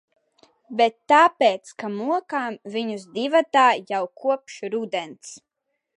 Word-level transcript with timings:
Bet 0.79 0.95
tāpēc, 1.13 1.73
ka 1.83 1.91
mokām 1.97 2.57
viņus 2.77 3.05
divatā 3.19 3.69
jau 3.93 4.03
kopš 4.25 4.57
rudens. 4.77 5.35